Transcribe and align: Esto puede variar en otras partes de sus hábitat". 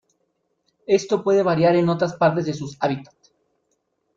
Esto 0.87 1.23
puede 1.23 1.43
variar 1.43 1.75
en 1.75 1.87
otras 1.87 2.15
partes 2.15 2.47
de 2.47 2.55
sus 2.55 2.75
hábitat". 2.79 3.13